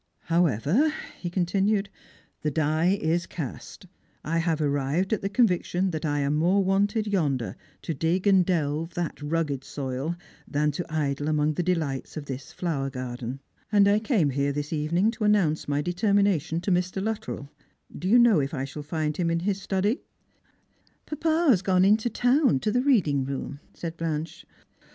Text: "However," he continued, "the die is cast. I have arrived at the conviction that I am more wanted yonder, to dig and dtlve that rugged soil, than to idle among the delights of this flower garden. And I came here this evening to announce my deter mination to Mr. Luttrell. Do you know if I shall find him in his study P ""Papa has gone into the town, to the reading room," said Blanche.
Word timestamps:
"However," 0.33 0.91
he 1.19 1.29
continued, 1.29 1.87
"the 2.41 2.49
die 2.49 2.97
is 2.99 3.27
cast. 3.27 3.85
I 4.23 4.39
have 4.39 4.59
arrived 4.59 5.13
at 5.13 5.21
the 5.21 5.29
conviction 5.29 5.91
that 5.91 6.05
I 6.05 6.21
am 6.21 6.33
more 6.37 6.63
wanted 6.63 7.05
yonder, 7.05 7.55
to 7.83 7.93
dig 7.93 8.25
and 8.25 8.43
dtlve 8.43 8.93
that 8.95 9.21
rugged 9.21 9.63
soil, 9.63 10.15
than 10.47 10.71
to 10.71 10.91
idle 10.91 11.27
among 11.27 11.53
the 11.53 11.61
delights 11.61 12.17
of 12.17 12.25
this 12.25 12.51
flower 12.51 12.89
garden. 12.89 13.41
And 13.71 13.87
I 13.87 13.99
came 13.99 14.31
here 14.31 14.51
this 14.51 14.73
evening 14.73 15.11
to 15.11 15.23
announce 15.23 15.67
my 15.67 15.83
deter 15.83 16.13
mination 16.13 16.63
to 16.63 16.71
Mr. 16.71 16.99
Luttrell. 16.99 17.51
Do 17.95 18.07
you 18.07 18.17
know 18.17 18.39
if 18.39 18.55
I 18.55 18.65
shall 18.65 18.81
find 18.81 19.15
him 19.15 19.29
in 19.29 19.41
his 19.41 19.61
study 19.61 19.97
P 19.97 20.01
""Papa 21.05 21.51
has 21.51 21.61
gone 21.61 21.85
into 21.85 22.09
the 22.09 22.13
town, 22.15 22.59
to 22.61 22.71
the 22.71 22.81
reading 22.81 23.23
room," 23.23 23.59
said 23.75 23.97
Blanche. 23.97 24.45